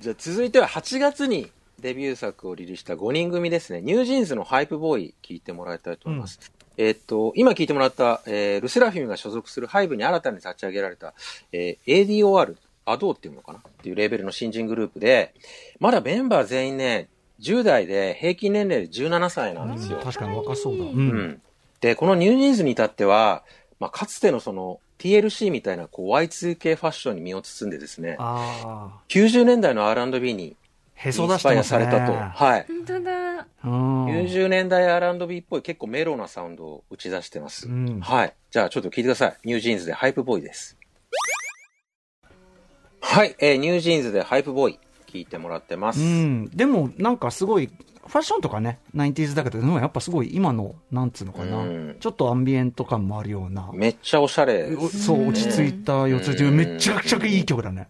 [0.00, 1.50] じゃあ続いては8月に
[1.80, 3.80] デビュー作をリリースした5人組ですね。
[3.80, 6.38] ニュージーンズの Hype Boy 聞いてもらいたいと思います。
[6.76, 11.14] えーっと、今聞いてもらった、えールセラフィムが所属するハイブに新たに立ち上げられた、
[11.52, 15.34] えー ADOR、アドーっていうのかなっていうレーベルの新人グループで、
[15.78, 17.08] まだメンバー全員ね、
[17.40, 19.98] 10代で平均年齢で17歳なんですよ。
[20.02, 20.84] 確かに若そうだ。
[20.84, 20.86] う。
[20.88, 21.42] うんん。
[21.80, 23.44] で、このニュージーンズに至っては、
[23.78, 29.00] まあ、かつてのその TLC みたいなこう Y2K ファッションに身を包んでですね、ああ。
[29.08, 30.56] 90年代の R&B に
[30.94, 31.62] へそ出して。
[31.62, 32.12] されたと。
[32.12, 32.66] はい。
[32.68, 34.06] 本当だうん。
[34.06, 37.68] 90年代 R&B っぽい結構メロなサウンドを打ち出してます。
[37.68, 38.34] うんはい。
[38.50, 39.36] じゃあちょっと聞いてください。
[39.44, 40.76] ニュージーンズで Hype Boy です。
[43.00, 43.34] はい。
[43.38, 46.00] えーニュージーンズで Hype Boy 聞いてもらってます。
[46.00, 54.76] うん、でもなんかすごい、ファッションとかね、90s だけど、でもやっぱすごい今の、なんつうのかな、うんちょっとアンビエント感もあるような、めっちゃおしゃれです。
[54.76, 57.88] おそう、落ち着いた四つ打ち、うんめちゃくちゃいい曲だね。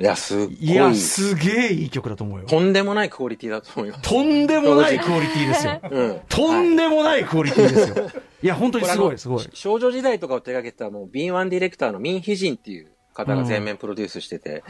[0.00, 0.72] いや、すい。
[0.72, 2.46] いや、すげえいい曲だと思うよ。
[2.46, 4.02] とんでもないクオリティだと思います。
[4.02, 5.80] とんでもないクオリティですよ。
[5.88, 6.20] うん。
[6.28, 8.10] とんでもないクオリティですよ。
[8.42, 9.48] いや、本当にすごい、すごい。
[9.52, 14.62] 少女時代とかを手掛けたあの、B1 ディレクターのミン・ヒジンっていう方が全面プロデュースしてて、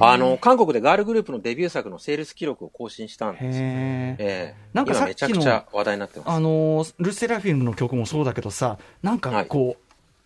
[0.00, 3.50] あの、韓国でガールグループのデビュー作のセールス記録を更新したんですよ。
[3.52, 4.16] へえ。
[4.18, 6.30] ええなんかさっきの今めちゃくちゃ話題になってます。
[6.30, 9.76] あのールセラフィムの曲もそうだけどさ、なんかこ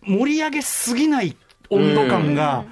[0.05, 1.37] う、盛り上げすぎない
[1.69, 2.65] 温度感が、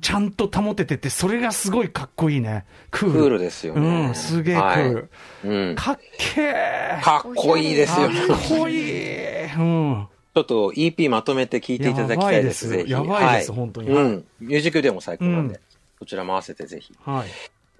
[0.00, 2.64] ちゃんと保ててて、それがすごいかっこいいね。
[2.90, 3.12] クール。
[3.12, 4.06] クールですよね。
[4.08, 4.94] うん、すげえクール。
[4.94, 5.08] はい
[5.44, 5.74] うん。
[5.74, 7.00] かっけえ。
[7.02, 8.08] かっこいいですよ。
[8.08, 8.16] かっ
[8.48, 9.44] こいい。
[9.54, 10.08] うん。
[10.36, 12.92] ちょっと EP まとめて聞いていただきたいです、ぜひ。
[12.92, 14.24] やばいですはい本当にうん。
[14.38, 15.60] ミュージックビデオも最高なんで、うん
[15.98, 16.94] こちらも合わせてぜひ。
[17.06, 17.24] は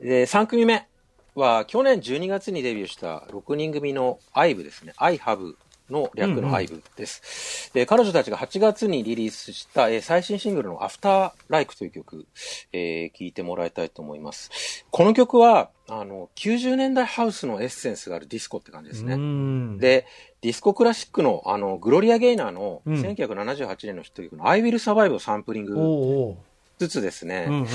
[0.00, 0.02] い。
[0.02, 0.86] で、3組目
[1.34, 4.94] は、去年12月にデビューした6人組の IVE ですね。
[4.96, 5.54] I have
[5.90, 7.70] の略の IVE です。
[7.72, 12.26] で、彼女たちが8月にリリースした、えー最新シングルの After Like という曲、
[12.72, 14.84] えー聞いてもらいたいと思います。
[14.90, 19.14] この曲は、あの、90年代ハウスのエッセンスがあるディスコって感じですね。
[19.14, 19.78] うん。
[19.78, 20.06] で、
[20.40, 26.36] ディスコクラシックの、あの、グロリア・ゲイナーのうん1978年のヒット曲の I Will Survive をサンプリングおうおう。
[26.78, 27.66] つつですね、うんうん。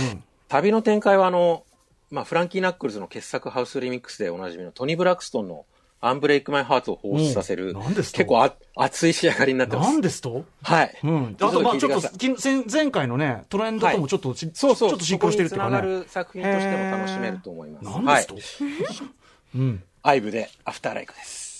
[0.47, 1.63] 旅の展開はあの、
[2.11, 5.65] まあ、フランキー・ナックルズの傑作ハウスリミックスでおなじみのトニー・ブラックストンの
[6.03, 8.17] アンブレイク・マイ・ハーツを放出させる、うんなんですと？
[8.17, 9.91] 結構あ熱い仕上がりになってます。
[9.91, 10.43] なんですと？
[10.63, 10.97] はい。
[11.03, 11.35] うん。
[11.39, 12.09] あと、まあちょっと
[12.43, 16.03] 前前回のね、トレンドともちょっとし、そうそう、ちょっと進行してるっていうかそこにつながね。
[16.03, 17.85] る作品としても楽しめると思います。
[17.85, 18.33] なんですと？
[18.33, 19.09] はい。
[19.55, 19.83] うん。
[20.01, 21.50] アイブでアフターライクです。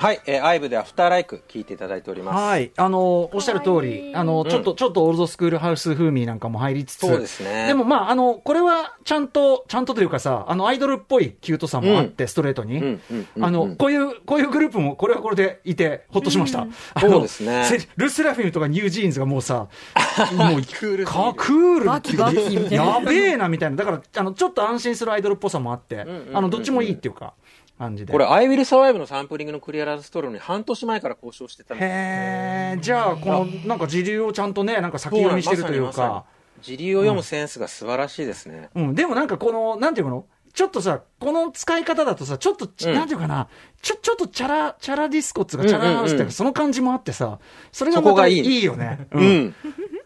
[0.00, 2.34] はい、えー、アイブでアフターライク聞いていただいております。
[2.34, 2.72] はい。
[2.74, 7.66] あの、おっしゃる通り、いあの、ちょっと、ちょっとオールドスクールハウス風味なんかも入りつつ、そうですね。
[7.66, 12.78] でも、まあ、あの、これはちゃんと、ちゃんとというかさ、あの、アイドルっぽいキュートさもあって、ストレートに。
[12.78, 16.66] うんうんうんうんあの、こういう、こういうグループも、これはこれでいて、ほっとしました。
[16.98, 19.68] そうですねせルセラフィムとかニュージーンズがもうさ、
[20.32, 23.76] もう、クールかクールやべえな、みたいな。
[23.76, 27.34] だから、あの、ちょっと安心するアイドルっぽさもあって、んうんうんあの、どっちもいいっていうか、
[27.80, 28.12] 感じで。
[28.12, 36.24] これ、アイウィル・サバイブのサンプリングのクリアランストローに半年前から交渉してたんですよへえ、じゃあ、この、なんか時流をちゃんとね、なんか先読みしてるというか、
[36.60, 38.68] 時流を読むセンスが素晴らしいですね。
[38.74, 40.26] うん、でもなんかこの、なんていうの？
[40.52, 42.94] ちょっとさ、この使い方だとさ、ちょっとち、うん。
[42.94, 43.46] なんていうかな、
[43.82, 46.32] ちょ、ちょっとチャラ、チャラディスコっつうか、チャラハウスっていうか、うんうんうん。
[46.32, 47.38] その感じもあってさ、
[47.70, 48.64] それがまたいい。
[48.64, 49.06] よね。
[49.12, 49.22] う。
[49.22, 49.54] ん。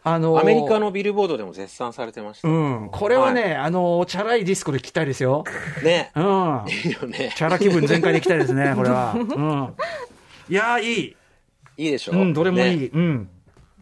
[0.06, 2.48] あのーアメリカのビルボードでも絶賛されてました。
[2.48, 2.88] うん。
[2.92, 5.44] これはね、あのーチャラいディスコで聞きたいですよ。
[5.82, 6.12] ね。
[6.14, 6.22] うん。
[6.68, 7.32] いいよね。
[7.34, 9.14] チャラ気分全開で聞きたいですね、 これは。
[9.16, 9.74] うん。
[10.50, 11.16] いやー、いい。
[11.76, 12.88] いいでしょうん、どれもいねい。
[12.88, 13.28] うん。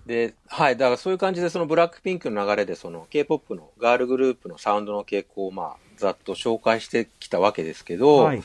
[0.07, 0.77] で、はい。
[0.77, 8.43] だからそういう感じで、そのブラックピンクの流れで、その K-POP のガールグループのサウンドの傾向を、まあ、ざっと紹介してきたわけですけど、はい。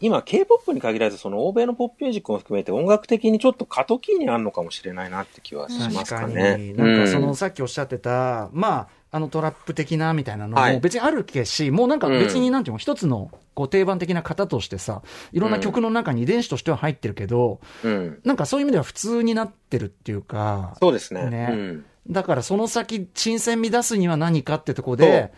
[0.00, 6.34] 今 K-POP に限らず、その欧米のポップミュージックも含めて音楽的にちょっと過渡期にあるのかもしれないなって気はします確かに。
[6.34, 6.72] かね。
[6.72, 15.02] なんかその、うんさっきおっしゃってた、まあ、あのトラップ的なみたいなのはいも別にあるけし、もうなんか別になんていうの、一つのこう定番的な型としてさ、
[15.32, 18.20] いろんな曲の中に遺伝子としては入ってるけど、うん。
[18.24, 21.30] なんかそういう意味では普通になってるっていうか、そうですね。
[21.30, 21.84] ねうん。
[22.10, 25.32] だからその先、新鮮味出すには何かってとこで、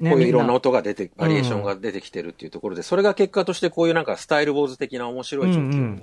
[0.00, 6.02] ねこういういろんなみ音が出て、バリエーションが出てきてるっていうところで、それが結果としてこういうなんかスタイル坊主的な面白い状況をうんうん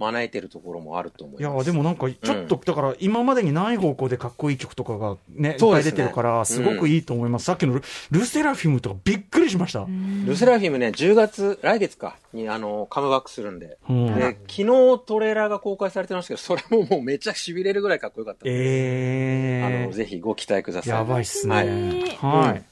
[0.00, 1.54] 招いてるところもあると思います。
[1.54, 7.44] いや、でもなんか、ちょっと、だから、今までにない方向でかっこいい曲とかがね、いっぱい出てるから、すごくいいと思います。
[7.44, 9.86] さっきのルルセラフィムとかびっくりしました。
[10.26, 13.76] ルセラフィムね、10月、来月か、にあの、カムバックするんで。
[13.88, 14.64] うんで、昨日
[15.04, 18.52] トレーラーが公開されてましたけど、それももうめっちゃ痺れるぐらいかっこよかったんで。
[18.54, 19.92] えあの、ー。
[19.92, 20.94] ぜひご期待ください。
[20.94, 21.54] やばいっすね。
[21.54, 22.46] はい。
[22.48, 22.64] はい。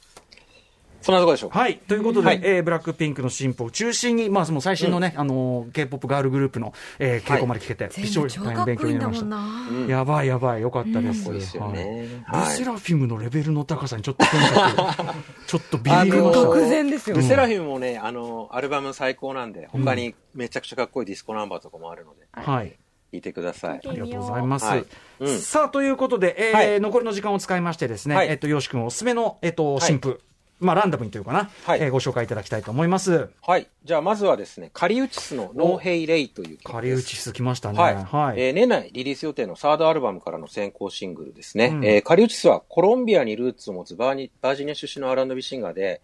[1.01, 1.59] そんなところでしょうか？
[1.61, 1.79] はい。
[1.79, 9.15] ということで、はいえーブラックピンクの進歩を中心に、まあ、もう最新のね、あのー、K-POP ガールグループの、えー、稽古まで聞けて、非常に全部超大変勉強になりま。
[9.15, 9.93] した。
[9.93, 11.25] やばいやばい、よかったです。
[11.25, 11.83] かっこいいですよね
[12.27, 16.41] はいはいルセラフィムのレベルの高さにちょっととにかく、 ちょっとビビりました。
[16.41, 22.77] 突然ですよルセラフィムもね、あの、アルバム最高なんで、他にめちゃくちゃかっこいいディスコナンバーとかもあるので、はい。
[23.13, 23.81] 聞いてください。
[23.89, 24.67] ありがとうございます。
[24.67, 24.85] はい
[25.21, 30.21] うんさあ、ということで、えーはい残りの時間を使いましてですね、はいえっ、と、芳朗くんおすすめの、えっ、と、い新譜、
[30.61, 33.29] まあ、ランダムにというかな、はいえーご紹介いただきたいと思います。
[33.43, 33.69] はい。
[33.85, 36.73] じゃあ、まずはですね、カリウチスの No Hay Ley という曲です。
[36.73, 37.79] カリウチス来ましたね。
[37.79, 37.95] はい。
[37.95, 38.41] はい。
[38.41, 41.67] えー年内リリース予定のサードアルバムからの先行シングルですね。
[41.67, 46.01] うんえーカリウチスはコロンビアにルーツを持つバーニバージニア出身の R&B シンガーで、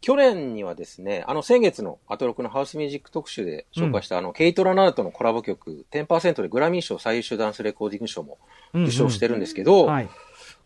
[0.00, 8.38] 去年にはですね、あの先月のアトロクのハウスミュージック特集で紹介した、あのケイト・ラナーとのコラボ曲10%でグラミー賞最優秀ダンスレコーディング賞も
[8.74, 10.08] 受賞してるんですけど、はい。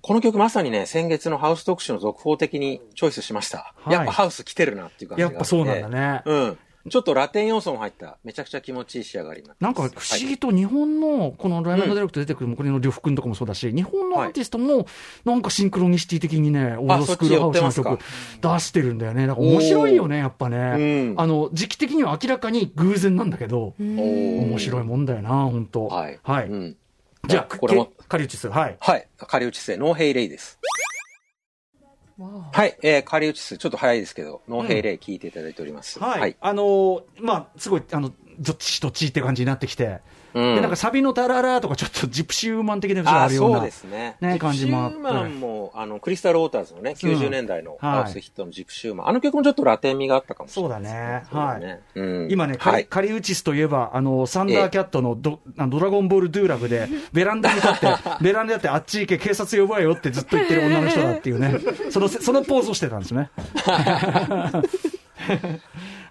[0.03, 3.73] この曲まさにね、先月のハウス特集の続報的にチョイスしました。
[3.77, 5.31] はいやっぱハウス来てるなっていう感じが。
[5.31, 6.23] やっぱそうなんだね。
[6.27, 6.59] うん。
[6.91, 14.87] ちょっとラテン要素も入った、めちゃくちゃ気持ちいい仕上がりにななんか不思議と日本のこのライブのディレクト出てくる、これの呂布君とかもそうだし、日本のアーティストも
[15.25, 18.03] なんかシンクロニシティ的にね、オールドスクールハウスの曲
[18.41, 19.29] 出してるんだよね。
[19.29, 20.57] だから面白いよね、やっぱね。
[20.57, 26.19] うんあの、時期的には明らかに偶然なんだけど、面面白いもんだよな、本当はい。
[26.25, 26.49] はい。
[26.49, 26.77] うん。
[27.29, 28.77] じゃあ、これもけカリウチス、はい。
[28.79, 29.09] はい。
[29.17, 30.59] カリウチスで No Hay Ley です。
[32.53, 32.79] はい。
[32.83, 35.99] えー、カリウチス、ちょっと早いですけど、 No Hay Ley 聞いていただいております。
[35.99, 36.37] はい。
[36.41, 40.01] あのーまあ、すごい、あの、どっちどっちって感じになってきて、
[40.35, 43.57] うんで、なんかサビのタララとかちょっとジプシーウーマン的なあるような。
[43.59, 44.17] そうですね。
[44.39, 49.09] 感じもあってーマンも、あの、クリスタル・ウォーターズのね、90年代のはいハウスヒットのジプシーマン。
[49.09, 52.87] あの曲もちょっとラテン味があったかもしれないです、そうだねそうだねうん今ね、カリはい。
[52.87, 57.87] カリウチスといえば、あの、サンダーキャットのド,、あのドラゴンボールドゥーラグで、ベランダに立って、
[58.23, 61.59] ベランダに立ってあっち行け、警察呼ばえよってずっと言ってる女の人だっていうね、
[61.91, 63.29] その、 そのポーズをしてたんですね。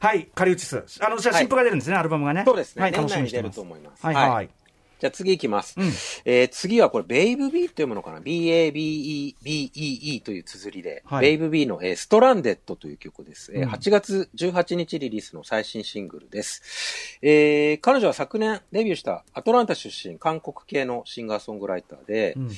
[0.01, 0.83] はい、カリウチス。
[0.99, 2.41] あの、じゃあ、はい新譜が出るんですね、アルバムがね。
[2.43, 3.51] そうですねはい、楽しみにしてます。
[3.51, 4.49] ると思いますはい、はいはい。
[4.99, 5.75] じゃあ次行きます。
[5.79, 5.87] うん
[6.25, 17.19] えー次はこれ、ベイブビーって読むのかな ?B-A-B-E-B-E-E という綴りで、はいベイブビーの、えー Stranded という曲です、えーうん8月18日リリースの最新シングルです。
[17.21, 22.49] えー彼女は昨年デビューしたアトランタ出身、韓国系のシンガーソングライターで、うん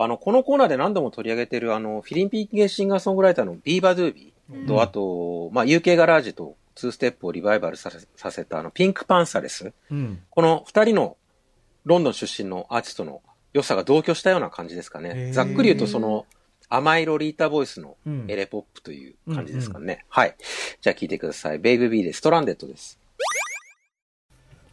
[0.00, 9.72] あの、このコーナーで何度も取り上げてる、あの、フィリピン系シンガーソングライターのビーバドゥービーと、あと、まあ、UK ガラージと2ステップをリバイバルさせさせた、あの、ピンクパンサレス。
[9.90, 10.22] うん。
[10.30, 11.16] この二人の
[11.84, 15.32] ロンドン出身のアーティストの良さが同居したような感じですかへねー。
[15.32, 16.26] ざっくり言うとその
[16.68, 20.04] 甘いロリータボイスのうんエレポップという感じですかね。
[20.08, 20.36] はい。
[20.80, 21.58] じゃあ聞いてください。
[21.58, 22.98] ベイブビーでストランデッドです。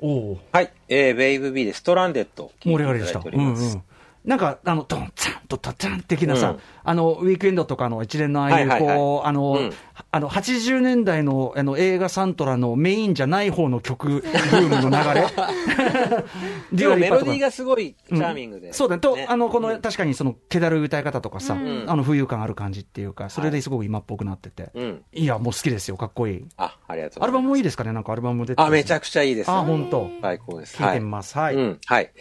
[0.02, 0.74] おおはい。
[0.90, 3.22] えー、ベイブビーでストランデッド聞いてい。
[3.22, 3.62] ております。
[3.62, 3.84] うんうん
[4.26, 9.74] なんか、あの、ドン、チャンとタチャン的なさ、うんあの、ウィークエンドとかの一連のああいう、はいはいはいこう、あの、うん
[10.12, 15.28] あの、80年代のあの映画サントラのメインじゃない方の曲、ブームの流れ。
[16.72, 18.74] デでもメロディーがすごいチャーミングで。
[18.74, 19.02] そうだね。
[19.02, 24.70] と、ねあの、この、うん確かにその、気だるい歌い方とかさ、んあの、浮遊感ある感じっていうか、それですごく今っぽくなってて。
[24.74, 25.04] うん。
[25.14, 25.98] いや、もう好きですよ。
[25.98, 26.46] かっこいい。
[26.58, 27.92] あ、ありがとうアルバムもいいでですかね？
[27.92, 29.52] なんかアルバムも出てあ、めちゃくくちゃいいです。
[29.52, 30.10] あ、本当。
[30.22, 30.78] 最高です。
[30.78, 31.38] 聞いてみます。
[31.38, 31.56] はい。
[31.56, 32.12] うん、はい。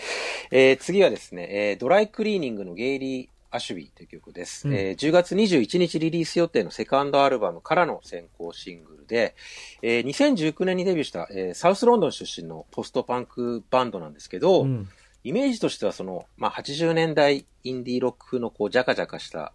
[0.51, 4.75] えー次はですね、えードライクリーニングのゲイリー・アシュビーという曲です、うん。
[4.75, 9.37] えー10月21日リリース予定のセカンドアルバムからの先行シングルで、
[9.81, 14.89] えー2019年にデビューした、えーサウスロンドン出身のポストパンクバンドなんですけど、うん。
[15.23, 19.53] イメージとしてはその、まあ、80年代インディーロック風のこう、ジャカジャカした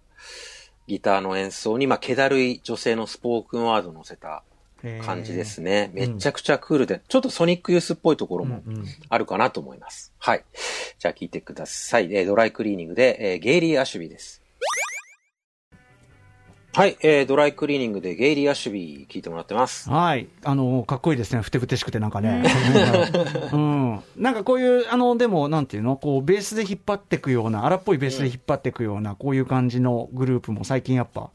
[0.87, 4.43] ギターの演奏に、まあ、気だるい女性のスポークンワードを乗せた
[5.05, 5.91] 感じですね。
[5.93, 10.13] めちゃくちゃクールで、ちょっとソニックユースっぽいところもうんうんあるかなと思います。
[10.17, 10.43] はい。
[10.97, 12.13] じゃあ聞いてください。
[12.13, 14.41] えードライクリーニングで、えーゲイリー・アシュビーです。
[16.71, 19.89] はい、えー、ドライクリーニングでゲイリー・アッシュビー聞いてもらってます。
[19.89, 20.29] はい。
[20.43, 21.41] あの、かっこいいですね。
[21.41, 22.43] ふてぶてしくてなんかね。
[23.51, 23.99] うん。
[24.15, 25.97] なんかこういう、あの、でも、なんていうの？
[25.97, 31.31] こう、ベースで引っ張っていくような、荒っぽいベースで引っ張っていくような、こういう感じのグループも最近やっぱ、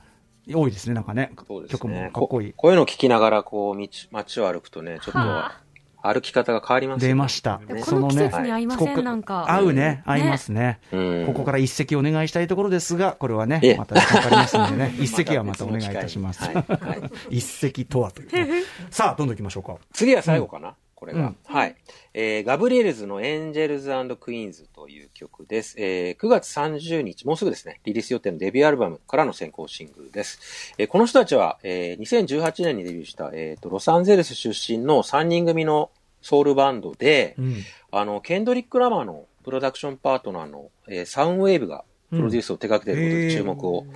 [0.52, 0.94] 多いですね。
[0.94, 1.30] なんかね。
[1.46, 2.10] そうです曲もね。
[2.12, 2.52] かっこいい。
[2.54, 5.60] こういうのを聞きながら、こう、道、街を歩くとね、ちょっとは
[6.04, 7.62] 歩き方が変わりますよね出ました。
[7.66, 9.50] でこの季節に合いません、なんか。
[9.50, 10.02] 合うね。
[10.04, 10.78] 合いますね。
[10.92, 17.10] うんここから一席お願いしたいところですが、これはねええ、また時間かかりますので ね、一席はまたお願いいたしますはいはい。
[17.38, 18.62] 一席とはというね。
[18.90, 19.76] さあ、どんどん行きましょうか。
[19.94, 21.36] 次は最後かな、これが、うん。
[21.44, 21.76] はい。
[22.14, 25.76] えー、ガブリエルズのエンジェルズクイーンズという曲です。
[25.78, 30.74] えー、9月30日、もうすぐですね、リリース予定のデビューアルバムからの先行シングルです。
[30.78, 35.90] えー、この人たちは、えー、2018年にデビューした、えーと、ロサンゼルス出身の3人組の
[36.22, 37.56] ソウルバンドで、うん。
[37.90, 43.86] あの、ケンドリック・ラマーのプロダクションパートナーの、えーサウンウェーブがプロデュースを手掛けていることで注目を。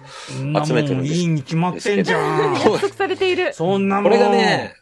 [0.66, 1.14] 集めてるんです。
[1.14, 2.04] いいに決まってん。
[2.04, 2.54] じゃん。
[2.54, 3.54] 約束されている。
[3.54, 3.88] そん。
[3.88, 4.04] なもん。
[4.04, 4.74] これがね、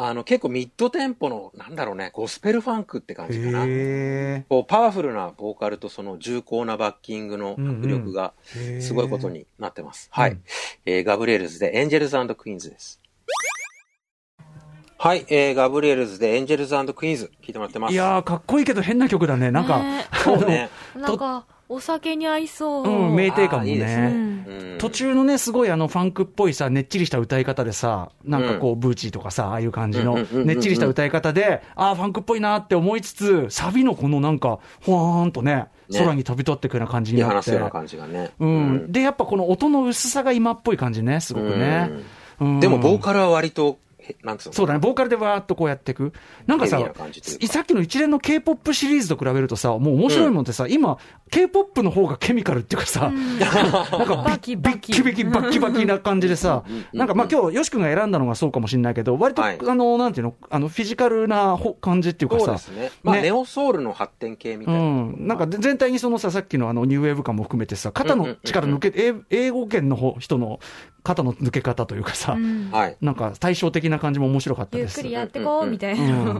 [0.00, 3.64] あの、結構ミッドテンポの、なんだろうね、ゴスペルファンクって感じかな。
[3.66, 10.08] へこうパワフルなボーカルとその重厚なバッキングの迫力がーすごいことになってます。
[10.12, 10.30] はい。
[10.30, 10.42] うん
[10.86, 13.00] えーガブリエルズでエンジェルズクイーンズです。
[14.98, 17.92] はい、えー、ガブリエルズでエンジェルズクイーンズ聞いてもらってます。
[17.92, 19.50] いやー、かっこいいけど変な曲だね。
[19.50, 20.70] なんか、ねそうね。
[20.94, 22.88] なんか、お酒に合いそう。
[22.88, 24.10] うん、名店かもあーいいね。
[24.12, 37.70] うんうん途中のね、すごいあの、ファンクっぽいさ、ねっちりした歌い方でさ、なんかこう、ブーチーとかさ、ああいう感じのねっちりした歌い方で、ああ、ファンクっぽいなって思いつつ、サビのこのなんか、ほわーんとね、ね空に飛び立っていくような感じ見になって放すような。
[37.70, 38.30] 感じがね。
[38.38, 38.92] うん。
[38.92, 41.90] で、やっぱこの音の薄さが今っぽい感じね、すごくね。
[42.40, 43.87] うんでも、ボーカルは割と、へ
[44.22, 44.52] なんつうの？
[44.52, 46.12] そうだね、ボーカルでわーっとこうやっていく。
[46.46, 50.98] なんかささっきの一連の K-POP シリーズと比べるとさ、もう面白いもんってさ、今、
[51.30, 54.92] K-POP の方がケミカルっていうかさ、なんかバキバキ。
[54.92, 59.58] ビッキビキ、バッキバキな感じでさ、なんかまあ今日、よし君が選んだのがそうかもしれないけど、割と、はい。
[59.60, 62.90] あの、なんていうの、あの、フィジカルなほ感じっていうかさそうで、すね。
[63.02, 63.22] まあ、ね。
[63.22, 64.84] ネオソウルの発展系みたういな。
[64.84, 70.60] ん、なんか全体にそのさ、さっきのあのニューウェーブ感も含めてさ、肩の力抜け、英英語圏の方人の
[71.02, 72.70] 肩の抜け方というかさ、うん。
[72.70, 72.96] はい。
[73.00, 74.98] なんか対照的な感じも面白かったです。
[74.98, 76.32] ゆっくりやってこう、みたいうんな。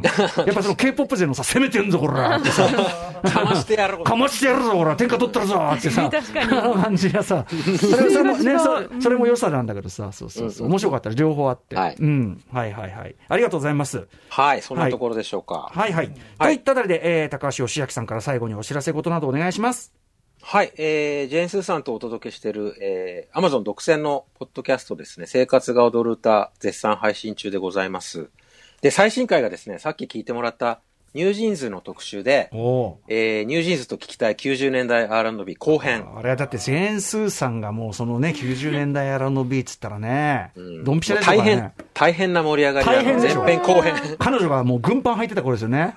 [0.44, 2.68] やっぱその K-POP 勢のさ、攻めてんぞ、こらってさ、
[3.25, 4.05] かましてやろう。
[4.05, 11.77] かましてやるぞ、こら、天下取ったるぞってさ、確かにあの感じがさ、それそれもね、そそれも良さなんだけどさ、そうそうそう、面白かった、両方あって。
[11.77, 12.42] はいうん。
[12.53, 13.14] はいはいはい。
[13.29, 14.07] ありがとうございます。
[14.31, 15.71] はい、そんなところでしょうか。
[15.73, 16.11] はいはい。
[16.38, 19.92] といったあたりで、えー高橋義明さんから最後にお知らせ事などお願いします。
[20.40, 28.31] はい、えー、ジェーン・スーさんとお届けしている、えー、Amazon 独占のポッドキャストですね、生活が踊る歌、絶賛配信中でございます。
[28.81, 30.81] で、最新回がですね、さっき聞いてもらった
[31.14, 36.07] ニュージーンズの特集で、おえー、ニュージーンズと聞きたい90年代 R&B 後編。
[36.14, 43.94] あれはだって、ジェーン・スーさんがもうそのね、90年代 R&B っつったらね、うんドンピシャですから大変ね。、大変な盛り上がり大変でしょ前編後編。
[44.18, 45.94] 彼女がもう軍パン履いてた頃ですよね。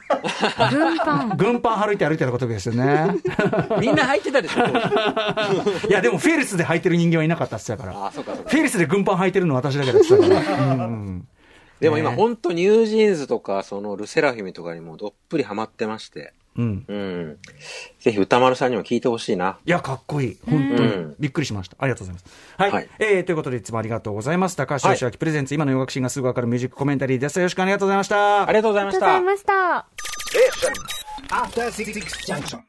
[0.71, 1.37] 軍パン。
[1.37, 3.15] 軍パン歩いて歩いてた頃ですよね。
[3.81, 8.07] みんな履いてたでしょ、当時いや、でもフェリスで履いてる人間はいなかったっすだから。
[8.07, 8.49] あ、そうかそうか。
[8.49, 10.73] フェリスで軍パン履いてるの私だけだっつったから。
[10.73, 11.27] うんうん
[11.81, 16.33] でも今ね本当ニュージーンズとか、そのルセラフィムとかにもどっぷりハマってまして。
[16.57, 16.85] うん。
[16.87, 17.37] うん。
[17.99, 19.57] ぜひ宇多丸さんにも聞いてほしいな。
[19.65, 20.37] いや、かっこいい。
[20.45, 20.89] 本当に。
[20.89, 21.77] うんびっくりしました。
[21.79, 22.35] ありがとうございます。
[22.57, 22.71] はい。
[22.71, 24.55] はいえー、ということで、いつもありがとうございます。
[24.55, 27.39] 高橋芳朗プレゼンツ、今の洋楽シーンがすぐわかるミュージックコメンタリーです。
[27.39, 28.43] よろしくありがとうございました。
[28.43, 29.35] ありがとうございましたありがとうござい。
[29.35, 30.81] ました。
[31.31, 31.93] After Six
[32.27, 32.61] Junction.